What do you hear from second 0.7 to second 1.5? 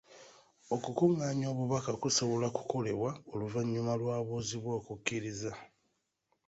Okukungaanya